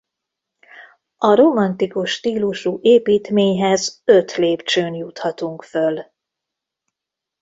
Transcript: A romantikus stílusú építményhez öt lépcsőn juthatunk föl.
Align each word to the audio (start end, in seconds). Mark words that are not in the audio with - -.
A 1.17 1.35
romantikus 1.35 2.11
stílusú 2.11 2.79
építményhez 2.81 4.01
öt 4.05 4.35
lépcsőn 4.35 4.93
juthatunk 4.93 5.63
föl. 5.63 6.05